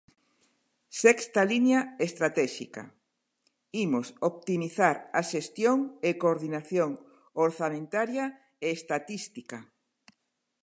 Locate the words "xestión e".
5.31-6.09